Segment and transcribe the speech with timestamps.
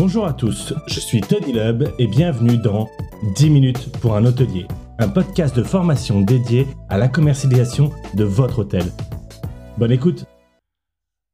[0.00, 2.88] Bonjour à tous, je suis Tony Lub et bienvenue dans
[3.36, 4.66] 10 minutes pour un hôtelier,
[4.98, 8.86] un podcast de formation dédié à la commercialisation de votre hôtel.
[9.76, 10.24] Bonne écoute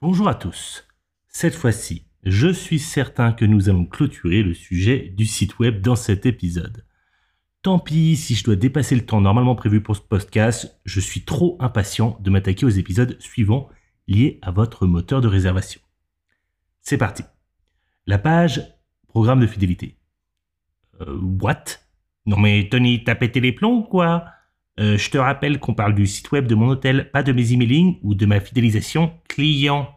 [0.02, 0.84] Bonjour à tous.
[1.28, 5.94] Cette fois-ci, je suis certain que nous allons clôturer le sujet du site web dans
[5.94, 6.84] cet épisode.
[7.62, 11.24] Tant pis si je dois dépasser le temps normalement prévu pour ce podcast, je suis
[11.24, 13.68] trop impatient de m'attaquer aux épisodes suivants
[14.08, 15.80] liés à votre moteur de réservation.
[16.82, 17.22] C'est parti.
[18.08, 18.62] La page
[19.08, 19.98] programme de fidélité.
[21.00, 21.64] Euh, what?
[22.24, 24.26] Non mais Tony, t'as pété les plombs quoi?
[24.78, 27.52] Euh, Je te rappelle qu'on parle du site web de mon hôtel, pas de mes
[27.52, 29.92] emailing ou de ma fidélisation client.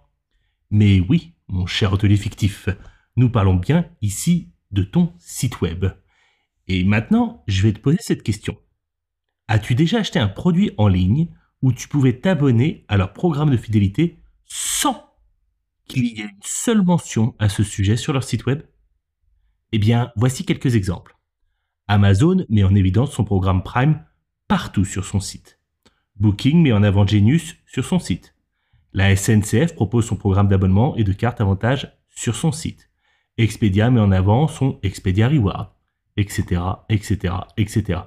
[0.71, 2.69] Mais oui, mon cher hôtelier fictif,
[3.15, 5.85] nous parlons bien ici de ton site web.
[6.67, 8.57] Et maintenant, je vais te poser cette question.
[9.47, 11.27] As-tu déjà acheté un produit en ligne
[11.61, 15.08] où tu pouvais t'abonner à leur programme de fidélité sans
[15.89, 18.61] qu'il y ait une seule mention à ce sujet sur leur site web
[19.73, 21.17] Eh bien, voici quelques exemples.
[21.89, 24.05] Amazon met en évidence son programme Prime
[24.47, 25.59] partout sur son site.
[26.15, 28.35] Booking met en avant Genius sur son site.
[28.93, 32.89] La SNCF propose son programme d'abonnement et de carte avantage sur son site.
[33.37, 35.71] Expedia met en avant son Expedia Reward,
[36.17, 38.01] etc., etc., etc.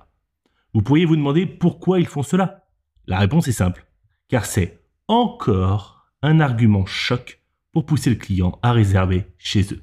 [0.74, 2.66] Vous pourriez vous demander pourquoi ils font cela?
[3.06, 3.86] La réponse est simple,
[4.28, 7.41] car c'est encore un argument choc
[7.72, 9.82] pour pousser le client à réserver chez eux.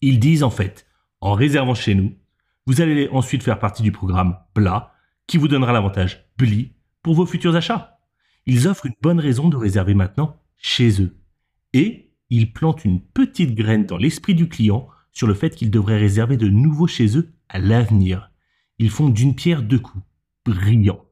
[0.00, 0.86] Ils disent en fait,
[1.20, 2.14] en réservant chez nous,
[2.66, 4.92] vous allez ensuite faire partie du programme BLA
[5.26, 6.72] qui vous donnera l'avantage BLI
[7.02, 7.98] pour vos futurs achats.
[8.46, 11.16] Ils offrent une bonne raison de réserver maintenant chez eux.
[11.72, 15.98] Et ils plantent une petite graine dans l'esprit du client sur le fait qu'il devrait
[15.98, 18.30] réserver de nouveau chez eux à l'avenir.
[18.78, 20.04] Ils font d'une pierre deux coups.
[20.44, 21.04] Brillant.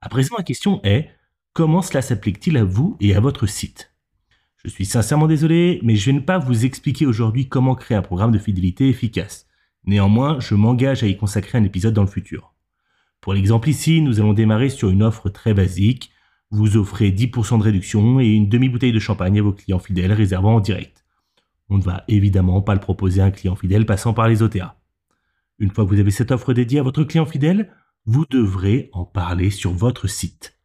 [0.00, 1.10] À présent, la question est,
[1.52, 3.92] comment cela s'applique-t-il à vous et à votre site?
[4.64, 8.02] Je suis sincèrement désolé, mais je ne vais pas vous expliquer aujourd'hui comment créer un
[8.02, 9.46] programme de fidélité efficace.
[9.84, 12.54] Néanmoins, je m'engage à y consacrer un épisode dans le futur.
[13.20, 16.10] Pour l'exemple ici, nous allons démarrer sur une offre très basique.
[16.50, 20.56] Vous offrez 10% de réduction et une demi-bouteille de champagne à vos clients fidèles réservant
[20.56, 21.04] en direct.
[21.68, 24.80] On ne va évidemment pas le proposer à un client fidèle passant par les OTA.
[25.58, 27.72] Une fois que vous avez cette offre dédiée à votre client fidèle,
[28.06, 30.58] vous devrez en parler sur votre site.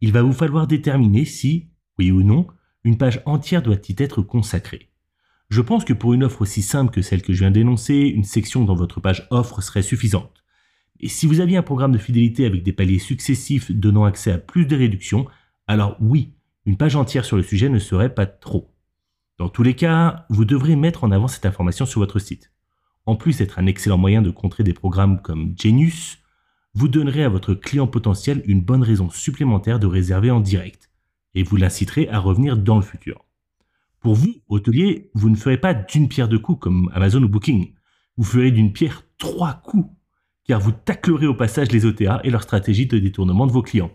[0.00, 2.46] Il va vous falloir déterminer si, oui ou non,
[2.84, 4.90] une page entière doit y être consacrée.
[5.50, 8.24] Je pense que pour une offre aussi simple que celle que je viens d'énoncer, une
[8.24, 10.42] section dans votre page offre serait suffisante.
[10.98, 14.38] Et si vous aviez un programme de fidélité avec des paliers successifs donnant accès à
[14.38, 15.26] plus de réductions,
[15.66, 16.32] alors oui,
[16.64, 18.72] une page entière sur le sujet ne serait pas trop.
[19.38, 22.52] Dans tous les cas, vous devrez mettre en avant cette information sur votre site.
[23.04, 26.18] En plus d'être un excellent moyen de contrer des programmes comme Genius,
[26.74, 30.91] vous donnerez à votre client potentiel une bonne raison supplémentaire de réserver en direct
[31.34, 33.24] et vous l'inciterez à revenir dans le futur.
[34.00, 37.72] Pour vous, hôtelier, vous ne ferez pas d'une pierre deux coups comme Amazon ou Booking.
[38.16, 39.88] Vous ferez d'une pierre trois coups,
[40.44, 43.92] car vous taclerez au passage les OTA et leur stratégie de détournement de vos clients.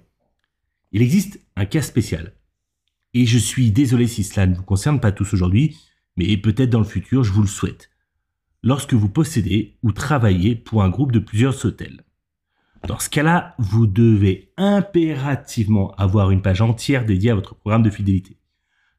[0.93, 2.33] Il existe un cas spécial.
[3.13, 5.77] Et je suis désolé si cela ne vous concerne pas tous aujourd'hui,
[6.15, 7.89] mais peut-être dans le futur, je vous le souhaite.
[8.63, 12.03] Lorsque vous possédez ou travaillez pour un groupe de plusieurs hôtels.
[12.87, 17.89] Dans ce cas-là, vous devez impérativement avoir une page entière dédiée à votre programme de
[17.89, 18.37] fidélité.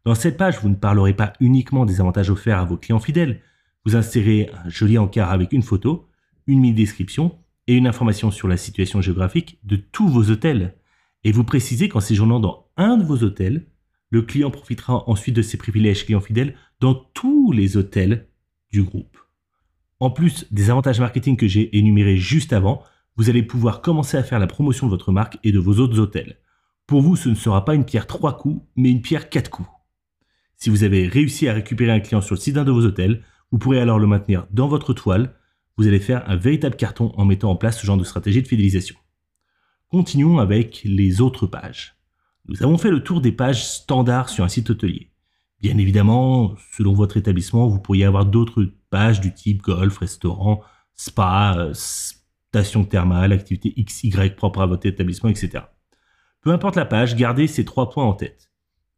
[0.04, 3.40] Dans cette page, vous ne parlerez pas uniquement des avantages offerts à vos clients fidèles.
[3.86, 6.06] Vous insérez un joli encart avec une photo,
[6.46, 10.74] une mini-description et une information sur la situation géographique de tous vos hôtels.
[11.24, 13.68] Et vous précisez qu'en séjournant dans un de vos hôtels,
[14.10, 18.28] le client profitera ensuite de ses privilèges clients fidèles dans tous les hôtels
[18.70, 19.16] du groupe.
[19.98, 22.82] En plus des avantages marketing que j'ai énumérés juste avant,
[23.18, 25.98] vous allez pouvoir commencer à faire la promotion de votre marque et de vos autres
[25.98, 26.38] hôtels.
[26.86, 29.68] Pour vous, ce ne sera pas une pierre 3 coups, mais une pierre 4 coups.
[30.56, 33.24] Si vous avez réussi à récupérer un client sur le site d'un de vos hôtels,
[33.50, 35.34] vous pourrez alors le maintenir dans votre toile.
[35.76, 38.48] Vous allez faire un véritable carton en mettant en place ce genre de stratégie de
[38.48, 38.96] fidélisation.
[39.88, 41.96] Continuons avec les autres pages.
[42.46, 45.10] Nous avons fait le tour des pages standards sur un site hôtelier.
[45.60, 50.62] Bien évidemment, selon votre établissement, vous pourriez avoir d'autres pages du type golf, restaurant,
[50.94, 51.70] spa,
[52.48, 55.64] station thermale, activité XY propre à votre établissement, etc.
[56.40, 58.50] Peu importe la page, gardez ces trois points en tête.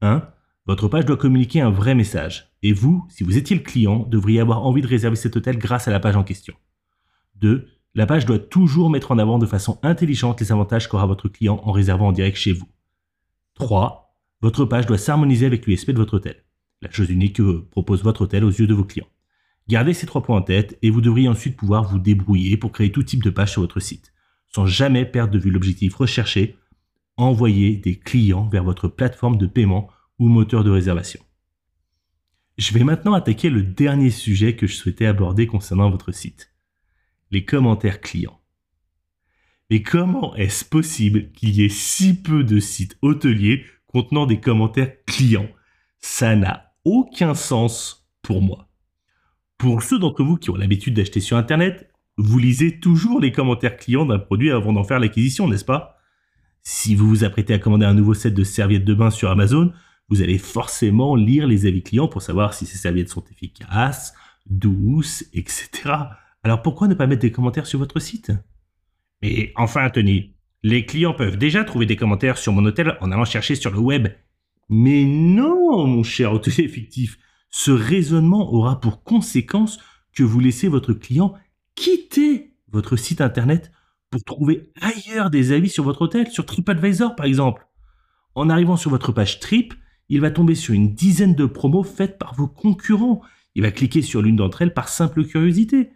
[0.03, 0.23] 1.
[0.67, 2.53] Votre page doit communiquer un vrai message.
[2.63, 5.89] Et vous, si vous étiez le client, devriez avoir envie de réserver cet hôtel grâce
[5.89, 6.55] à la page en question.
[7.37, 7.67] 2.
[7.95, 11.61] La page doit toujours mettre en avant de façon intelligente les avantages qu'aura votre client
[11.65, 12.69] en réservant en direct chez vous.
[13.55, 14.15] 3.
[14.43, 16.45] Votre page doit s'harmoniser avec l'USP de votre hôtel,
[16.83, 19.09] la chose unique que propose votre hôtel aux yeux de vos clients.
[19.71, 22.91] Gardez ces trois points en tête et vous devriez ensuite pouvoir vous débrouiller pour créer
[22.91, 24.13] tout type de page sur votre site,
[24.49, 26.59] sans jamais perdre de vue l'objectif recherché,
[27.17, 29.89] envoyer des clients vers votre plateforme de paiement
[30.19, 31.21] ou moteur de réservation.
[32.59, 36.53] Je vais maintenant attaquer le dernier sujet que je souhaitais aborder concernant votre site.
[37.31, 38.41] Les commentaires clients.
[39.71, 44.97] Mais comment est-ce possible qu'il y ait si peu de sites hôteliers contenant des commentaires
[45.07, 45.49] clients?
[46.01, 48.70] Ça n'a aucun sens pour moi.
[49.61, 53.77] Pour ceux d'entre vous qui ont l'habitude d'acheter sur Internet, vous lisez toujours les commentaires
[53.77, 55.99] clients d'un produit avant d'en faire l'acquisition, n'est-ce pas?
[56.63, 59.71] Si vous vous apprêtez à commander un nouveau set de serviettes de bain sur Amazon,
[60.09, 64.15] vous allez forcément lire les avis clients pour savoir si ces serviettes sont efficaces,
[64.47, 65.69] douces, etc.
[66.43, 68.33] Alors pourquoi ne pas mettre des commentaires sur votre site?
[69.21, 73.27] Mais enfin, Tony, les clients peuvent déjà trouver des commentaires sur mon hôtel en allant
[73.27, 74.09] chercher sur le web.
[74.71, 77.19] Mais non, mon cher hôtelier fictif,
[77.51, 79.79] ce raisonnement aura pour conséquence
[80.13, 81.35] que vous laissez votre client
[81.75, 83.73] quitter votre site internet
[84.11, 87.67] pour trouver ailleurs des avis sur votre hôtel, sur TripAdvisor par exemple.
[88.35, 89.75] En arrivant sur votre page Trip,
[90.09, 93.23] il va tomber sur une dizaine de promos faites par vos concurrents.
[93.55, 95.91] Il va cliquer sur l'une d'entre elles par simple curiosité.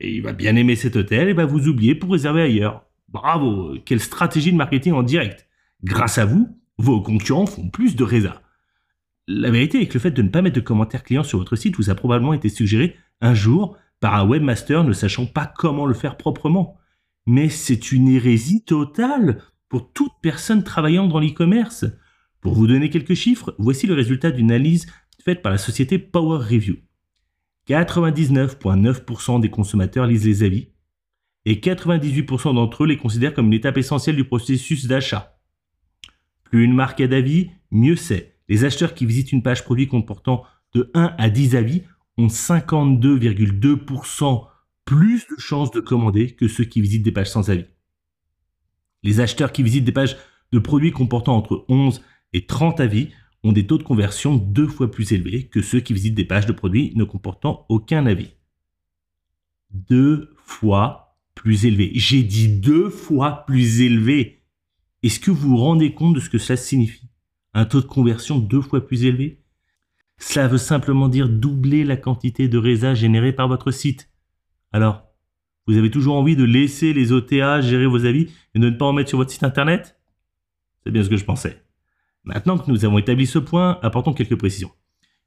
[0.00, 2.84] Et il va bien aimer cet hôtel et va vous oublier pour réserver ailleurs.
[3.08, 5.46] Bravo, quelle stratégie de marketing en direct.
[5.82, 8.42] Grâce à vous, vos concurrents font plus de résa.
[9.30, 11.54] La vérité est que le fait de ne pas mettre de commentaires clients sur votre
[11.54, 15.84] site vous a probablement été suggéré un jour par un webmaster ne sachant pas comment
[15.84, 16.78] le faire proprement.
[17.26, 21.84] Mais c'est une hérésie totale pour toute personne travaillant dans l'e-commerce.
[22.40, 24.86] Pour vous donner quelques chiffres, voici le résultat d'une analyse
[25.22, 26.76] faite par la société Power Review.
[27.68, 30.68] 99,9% des consommateurs lisent les avis
[31.44, 35.38] et 98% d'entre eux les considèrent comme une étape essentielle du processus d'achat.
[36.44, 38.37] Plus une marque a d'avis, mieux c'est.
[38.48, 41.82] Les acheteurs qui visitent une page produit comportant de 1 à 10 avis
[42.16, 44.46] ont 52,2%
[44.84, 47.66] plus de chances de commander que ceux qui visitent des pages sans avis.
[49.02, 50.16] Les acheteurs qui visitent des pages
[50.50, 52.02] de produits comportant entre 11
[52.32, 53.10] et 30 avis
[53.44, 56.46] ont des taux de conversion deux fois plus élevés que ceux qui visitent des pages
[56.46, 58.30] de produits ne comportant aucun avis.
[59.70, 61.92] Deux fois plus élevé.
[61.94, 64.42] J'ai dit deux fois plus élevé.
[65.02, 67.08] Est-ce que vous vous rendez compte de ce que cela signifie?
[67.54, 69.42] Un taux de conversion deux fois plus élevé?
[70.18, 74.10] Cela veut simplement dire doubler la quantité de résa générée par votre site.
[74.72, 75.04] Alors,
[75.66, 78.86] vous avez toujours envie de laisser les OTA gérer vos avis et de ne pas
[78.86, 80.00] en mettre sur votre site internet?
[80.84, 81.62] C'est bien ce que je pensais.
[82.24, 84.72] Maintenant que nous avons établi ce point, apportons quelques précisions.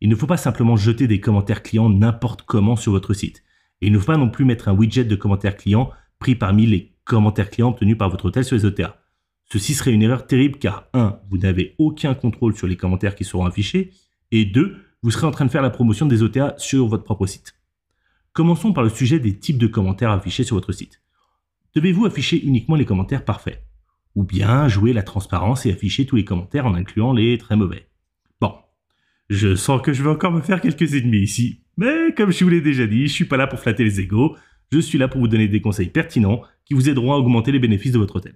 [0.01, 3.43] Il ne faut pas simplement jeter des commentaires clients n'importe comment sur votre site.
[3.81, 6.65] Et il ne faut pas non plus mettre un widget de commentaires clients pris parmi
[6.65, 9.00] les commentaires clients obtenus par votre hôtel sur les OTA.
[9.51, 11.19] Ceci serait une erreur terrible car 1.
[11.29, 13.91] Vous n'avez aucun contrôle sur les commentaires qui seront affichés
[14.31, 14.77] et 2.
[15.03, 17.53] Vous serez en train de faire la promotion des OTA sur votre propre site.
[18.31, 21.01] Commençons par le sujet des types de commentaires affichés sur votre site.
[21.75, 23.61] Devez-vous afficher uniquement les commentaires parfaits
[24.15, 27.89] ou bien jouer la transparence et afficher tous les commentaires en incluant les très mauvais?
[28.39, 28.53] Bon,
[29.29, 32.49] je sens que je vais encore me faire quelques ennemis ici, mais comme je vous
[32.49, 34.37] l'ai déjà dit, je suis pas là pour flatter les égaux,
[34.71, 37.59] je suis là pour vous donner des conseils pertinents qui vous aideront à augmenter les
[37.59, 38.35] bénéfices de votre hôtel.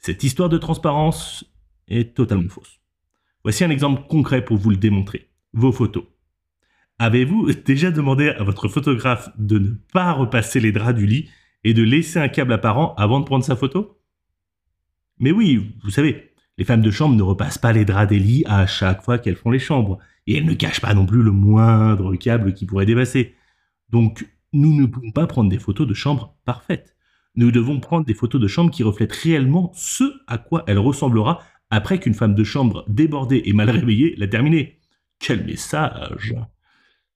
[0.00, 1.44] Cette histoire de transparence
[1.86, 2.80] est totalement fausse.
[3.44, 5.28] Voici un exemple concret pour vous le démontrer.
[5.52, 6.04] Vos photos.
[6.98, 11.28] Avez-vous déjà demandé à votre photographe de ne pas repasser les draps du lit
[11.64, 14.00] et de laisser un câble apparent avant de prendre sa photo?
[15.18, 18.44] Mais oui, vous savez, les femmes de chambre ne repassent pas les draps des lits
[18.46, 21.30] à chaque fois qu'elles font les chambres, et elles ne cachent pas non plus le
[21.30, 23.34] moindre câble qui pourrait dépasser.
[23.90, 26.96] Donc, nous ne pouvons pas prendre des photos de chambre parfaites.
[27.36, 31.40] Nous devons prendre des photos de chambre qui reflètent réellement ce à quoi elle ressemblera
[31.70, 34.80] après qu'une femme de chambre débordée et mal réveillée l'a terminée.
[35.20, 36.34] Quel message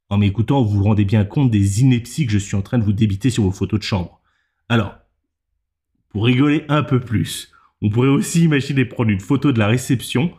[0.08, 2.84] En m'écoutant, vous vous rendez bien compte des inepties que je suis en train de
[2.84, 4.20] vous débiter sur vos photos de chambre.
[4.68, 4.94] Alors,
[6.10, 7.52] pour rigoler un peu plus,
[7.82, 10.32] on pourrait aussi imaginer prendre une photo de la réception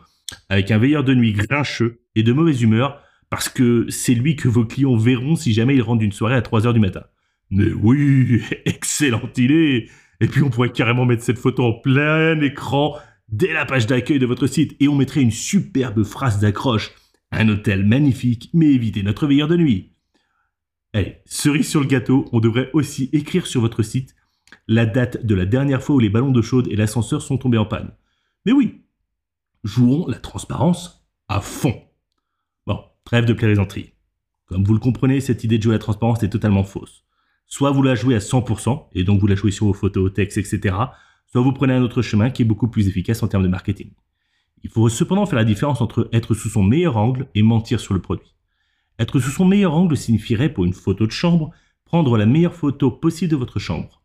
[0.48, 4.48] avec un veilleur de nuit grincheux et de mauvaise humeur parce que c'est lui que
[4.48, 7.04] vos clients verront si jamais ils rentrent d'une soirée à 3 heures du matin.
[7.50, 9.88] Mais oui, excellente idée
[10.20, 12.96] Et puis on pourrait carrément mettre cette photo en plein écran
[13.28, 16.92] dès la page d'accueil de votre site et on mettrait une superbe phrase d'accroche.
[17.32, 19.92] Un hôtel magnifique, mais évitez notre veilleur de nuit.
[20.92, 24.14] Allez, cerise sur le gâteau, on devrait aussi écrire sur votre site
[24.68, 27.58] la date de la dernière fois où les ballons de chaude et l'ascenseur sont tombés
[27.58, 27.92] en panne.
[28.44, 28.84] Mais oui,
[29.64, 31.82] jouons la transparence à fond.
[32.66, 33.92] Bon, trêve de plaisanterie.
[34.46, 37.05] Comme vous le comprenez, cette idée de jouer la transparence est totalement fausse.
[37.46, 40.38] Soit vous la jouez à 100%, et donc vous la jouez sur vos photos, textes,
[40.38, 40.76] etc.,
[41.26, 43.90] soit vous prenez un autre chemin qui est beaucoup plus efficace en termes de marketing.
[44.62, 47.94] Il faut cependant faire la différence entre être sous son meilleur angle et mentir sur
[47.94, 48.34] le produit.
[48.98, 51.52] Être sous son meilleur angle signifierait pour une photo de chambre
[51.84, 54.02] prendre la meilleure photo possible de votre chambre.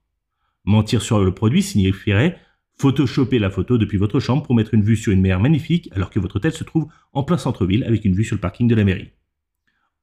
[0.65, 2.39] Mentir sur le produit signifierait
[2.77, 6.09] photoshopper la photo depuis votre chambre pour mettre une vue sur une mer magnifique alors
[6.09, 8.75] que votre hôtel se trouve en plein centre-ville avec une vue sur le parking de
[8.75, 9.11] la mairie.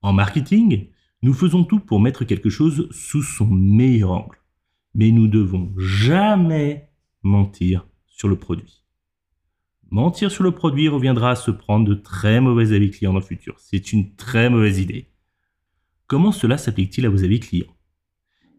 [0.03, 0.89] En marketing,
[1.23, 4.39] nous faisons tout pour mettre quelque chose sous son meilleur angle.
[4.95, 6.91] Mais nous devons jamais
[7.23, 8.85] mentir sur le produit.
[9.91, 13.25] Mentir sur le produit reviendra à se prendre de très mauvais avis clients dans le
[13.25, 13.59] futur.
[13.59, 15.11] C'est une très mauvaise idée.
[16.07, 17.75] Comment cela s'applique-t-il à vos avis clients?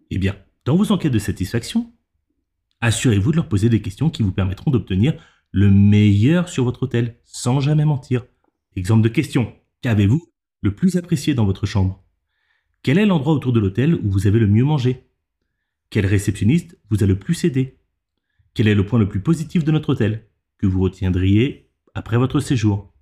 [0.09, 0.35] Eh bien,
[0.65, 1.93] dans vos enquêtes de satisfaction,
[2.81, 7.19] assurez-vous de leur poser des questions qui vous permettront d'obtenir le meilleur sur votre hôtel
[7.23, 8.25] sans jamais mentir.
[8.75, 9.53] Exemple de question.
[9.81, 12.03] Qu'avez-vous le plus apprécié dans votre chambre?
[12.81, 15.03] Quel est l'endroit autour de l'hôtel où vous avez le mieux mangé?
[15.89, 17.77] Quel réceptionniste vous a le plus aidé?
[18.53, 22.39] Quel est le point le plus positif de notre hôtel que vous retiendriez après votre
[22.39, 22.93] séjour?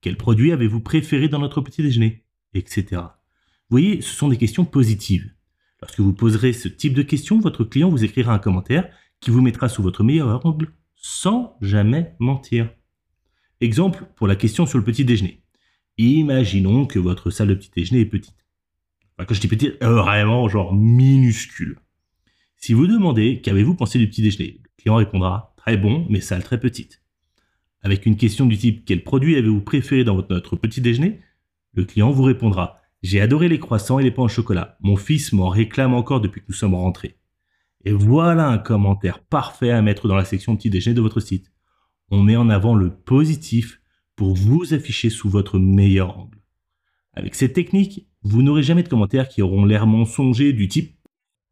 [0.00, 2.24] Quel produit avez-vous préféré dans notre petit déjeuner?
[2.54, 2.86] Etc.
[2.92, 5.32] Vous voyez, ce sont des questions positives.
[5.80, 8.88] Lorsque vous poserez ce type de questions, votre client vous écrira un commentaire
[9.20, 12.70] qui vous mettra sous votre meilleur angle sans jamais mentir.
[13.60, 15.44] Exemple pour la question sur le petit déjeuner.
[15.96, 18.41] Imaginons que votre salle de petit déjeuner est petite.
[19.22, 21.78] Enfin, quand je dis petite, vraiment genre minuscule.
[22.56, 26.42] Si vous demandez qu'avez-vous pensé du petit déjeuner, le client répondra très bon, mais salle
[26.42, 27.04] très petite.
[27.82, 31.20] Avec une question du type quel produit avez-vous préféré dans votre, notre petit déjeuner,
[31.72, 34.76] le client vous répondra j'ai adoré les croissants et les pains au chocolat.
[34.80, 37.16] Mon fils m'en réclame encore depuis que nous sommes rentrés.
[37.84, 41.52] Et voilà un commentaire parfait à mettre dans la section petit déjeuner de votre site.
[42.10, 43.80] On met en avant le positif
[44.16, 46.41] pour vous afficher sous votre meilleur angle.
[47.14, 50.96] Avec cette technique, vous n'aurez jamais de commentaires qui auront l'air mensongers du type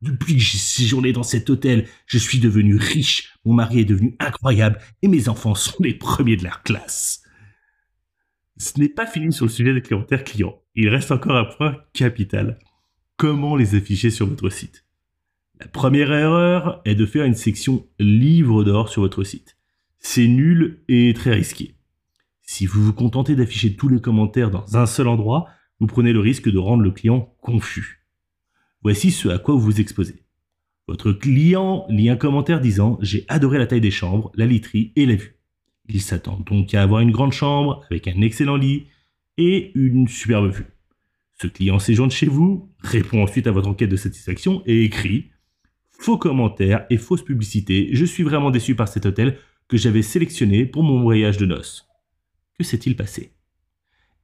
[0.02, 4.17] depuis que j'ai séjourné dans cet hôtel, je suis devenu riche, mon mari est devenu
[4.19, 7.23] incroyable et mes enfants sont les premiers de leur classe.
[8.57, 10.61] Ce n'est pas fini sur le sujet des commentaires clients.
[10.75, 12.59] Il reste encore un point capital.
[13.17, 14.87] Comment les afficher sur votre site?
[15.59, 19.59] La première erreur est de faire une section livre d'or sur votre site.
[19.99, 21.75] C'est nul et très risqué.
[22.52, 25.47] Si vous vous contentez d'afficher tous les commentaires dans un seul endroit,
[25.78, 28.04] vous prenez le risque de rendre le client confus.
[28.83, 30.25] Voici ce à quoi vous vous exposez.
[30.88, 35.07] Votre client lit un commentaire disant J'ai adoré la taille des chambres, la literie et
[35.07, 35.37] la vue.
[35.88, 38.88] Il s'attend donc à avoir une grande chambre avec un excellent lit
[39.38, 40.66] et une superbe vue.
[41.40, 45.30] Ce client séjourne chez vous, répond ensuite à votre enquête de satisfaction et écrit
[45.92, 49.38] Faux commentaires et fausse publicité, je suis vraiment déçu par cet hôtel
[49.69, 51.87] que j'avais sélectionné pour mon voyage de noces.
[52.61, 53.33] Que s'est-il passé?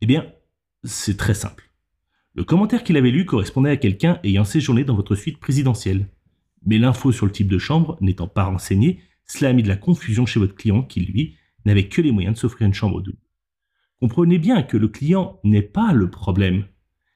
[0.02, 0.30] Eh bien,
[0.84, 1.72] c'est très simple.
[2.34, 6.10] Le commentaire qu'il avait lu correspondait à quelqu'un ayant séjourné dans votre suite présidentielle.
[6.66, 9.76] Mais l'info sur le type de chambre n'étant pas renseignée, cela a mis de la
[9.78, 13.16] confusion chez votre client qui, lui, n'avait que les moyens de s'offrir une chambre double.
[14.00, 16.66] Comprenez bien que le client n'est pas le problème.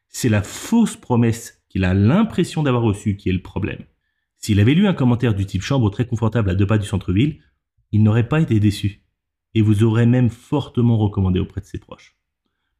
[0.09, 3.85] C'est la fausse promesse qu'il a l'impression d'avoir reçue qui est le problème.
[4.39, 7.43] S'il avait lu un commentaire du type chambre très confortable à deux pas du centre-ville,
[7.93, 9.03] il n'aurait pas été déçu
[9.54, 12.16] et vous aurez même fortement recommandé auprès de ses proches.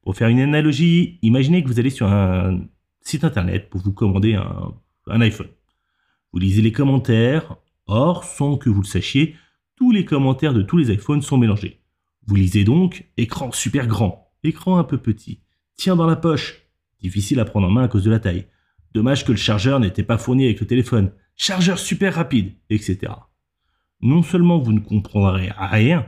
[0.02, 2.60] Pour faire une analogie, imaginez que vous allez sur un
[3.00, 5.48] site internet pour vous commander un, iPhone.
[6.32, 9.34] Vous lisez les commentaires, or, sans que vous le sachiez,
[9.76, 11.82] tous les commentaires de tous les iPhones sont mélangés.
[12.26, 15.42] Vous lisez donc écran super grand, écran un peu petit,
[15.76, 16.66] tient dans la poche,
[17.00, 18.46] difficile à prendre en main à cause de la taille.
[18.94, 23.12] Dommage que le chargeur n'était pas fourni avec le téléphone, chargeur super rapide, etc
[24.02, 26.06] non seulement vous ne comprendrez rien,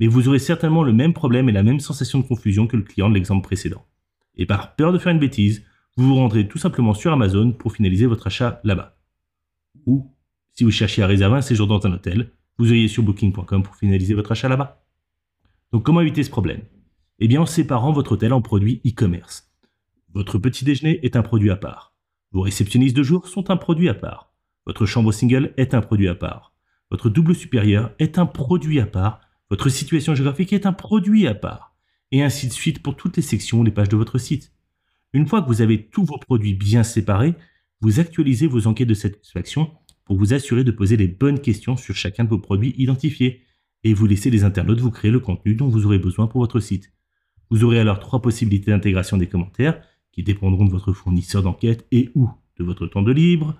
[0.00, 2.82] mais vous aurez certainement le même problème et la même sensation de confusion que le
[2.82, 3.84] client de l'exemple précédent.
[4.36, 5.64] Et par peur de faire une bêtise,
[5.96, 8.96] vous vous rendrez tout simplement sur Amazon pour finaliser votre achat là-bas.
[9.86, 10.14] Ou,
[10.54, 13.76] si vous cherchez à réserver un séjour dans un hôtel, vous ayez sur booking.com pour
[13.76, 14.84] finaliser votre achat là-bas.
[15.72, 16.62] Donc comment éviter ce problème?
[17.18, 19.52] Eh bien en séparant votre hôtel en produits e-commerce.
[20.14, 21.94] Votre petit déjeuner est un produit à part.
[22.32, 24.32] Vos réceptionnistes de jour sont un produit à part.
[24.66, 26.54] Votre chambre single est un produit à part.
[26.90, 31.34] Votre double supérieur est un produit à part, votre situation géographique est un produit à
[31.34, 31.74] part,
[32.12, 34.52] et ainsi de suite pour toutes les sections ou les pages de votre site.
[35.12, 37.34] Une fois que vous avez tous vos produits bien séparés,
[37.80, 39.70] vous actualisez vos enquêtes de satisfaction
[40.04, 43.42] pour vous assurer de poser les bonnes questions sur chacun de vos produits identifiés,
[43.84, 46.60] et vous laissez les internautes vous créer le contenu dont vous aurez besoin pour votre
[46.60, 46.92] site.
[47.50, 49.80] Vous aurez alors trois possibilités d'intégration des commentaires,
[50.12, 52.28] qui dépendront de votre fournisseur d'enquête et ou
[52.58, 53.56] de votre temps de libre.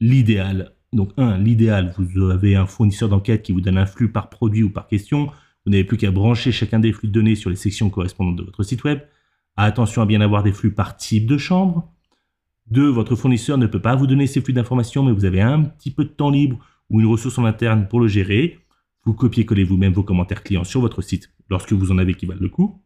[0.00, 4.30] L'idéal donc, un, l'idéal, vous avez un fournisseur d'enquête qui vous donne un flux par
[4.30, 5.26] produit ou par question.
[5.64, 8.44] Vous n'avez plus qu'à brancher chacun des flux de données sur les sections correspondantes de
[8.44, 9.00] votre site web.
[9.56, 11.92] Attention à bien avoir des flux par type de chambre.
[12.68, 15.62] Deux, votre fournisseur ne peut pas vous donner ces flux d'informations, mais vous avez un
[15.62, 16.58] petit peu de temps libre
[16.90, 18.60] ou une ressource en interne pour le gérer.
[19.04, 22.40] Vous copiez-collez vous-même vos commentaires clients sur votre site lorsque vous en avez qui valent
[22.40, 22.80] le coup.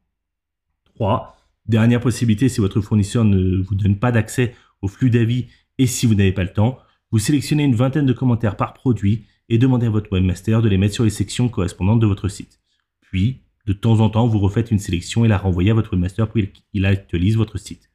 [0.94, 1.36] Trois,
[1.66, 5.46] dernière possibilité, si votre fournisseur ne vous donne pas d'accès au flux d'avis
[5.78, 6.78] et si vous n'avez pas le temps,
[7.10, 10.76] vous sélectionnez une vingtaine de commentaires par produit et demandez à votre webmaster de les
[10.76, 12.60] mettre sur les sections correspondantes de votre site.
[13.00, 16.28] Puis, de temps en temps, vous refaites une sélection et la renvoyez à votre webmaster
[16.28, 16.40] pour
[16.72, 17.90] qu'il actualise votre site.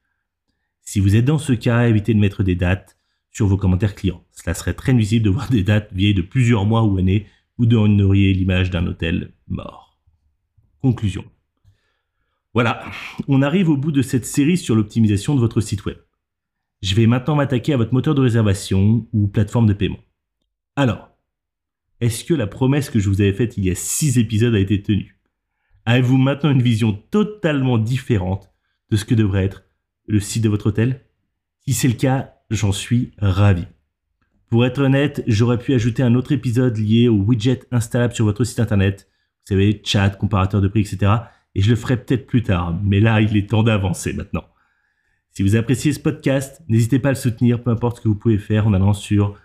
[0.81, 2.97] Si vous êtes dans ce cas, évitez de mettre des dates
[3.31, 4.23] sur vos commentaires clients.
[4.31, 7.27] Cela serait très nuisible de voir des dates vieilles de plusieurs mois ou années
[7.57, 9.99] vous donneriez l'image d'un hôtel mort.
[10.81, 11.23] Conclusion.
[12.53, 12.83] Voilà,
[13.27, 15.97] on arrive au bout de cette série sur l'optimisation de votre site web.
[16.83, 20.03] Je vais maintenant m'attaquer à votre moteur de réservation ou plateforme de paiement.
[20.75, 21.11] Alors,
[22.01, 24.59] est-ce que la promesse que je vous avais faite il y a 6 épisodes a
[24.59, 25.17] été tenue?
[25.85, 28.51] Avez-vous maintenant une vision totalement différente
[28.89, 29.63] de ce que devrait être
[30.07, 31.05] le site de votre hôtel?
[31.65, 33.65] Si c'est le cas, j'en suis ravi.
[34.49, 38.43] Pour être honnête, j'aurais pu ajouter un autre épisode lié au widget installable sur votre
[38.43, 39.07] site internet.
[39.45, 41.13] Vous savez, chat, comparateur de prix, etc.
[41.55, 44.43] Et je le ferai peut-être plus tard, mais là, il est temps d'avancer maintenant.
[45.33, 48.15] Si vous appréciez ce podcast, n'hésitez pas à le soutenir, peu importe ce que vous
[48.15, 49.35] pouvez faire en allant sur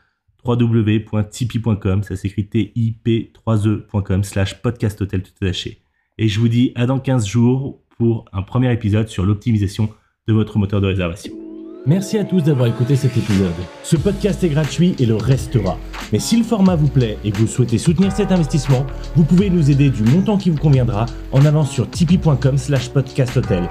[0.44, 5.80] www.tipeee.com, ça s'écrit T-I-P-3-E.com slash podcast tout attaché.
[6.18, 9.88] Et je vous dis à dans 15 jours pour un premier épisode sur l'optimisation
[10.26, 11.32] de votre moteur de réservation.
[11.86, 13.54] Merci à tous d'avoir écouté cet épisode.
[13.82, 15.78] Ce podcast est gratuit et le restera.
[16.12, 18.84] Mais si le format vous plaît et que vous souhaitez soutenir cet investissement,
[19.16, 23.68] vous pouvez nous aider du montant qui vous conviendra en allant sur tipeee.com slash podcasthotel.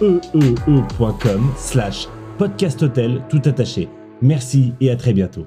[0.00, 3.88] T-I-P-E-E-E.com slash podcasthotel tout attaché.
[4.22, 5.46] Merci et à très bientôt.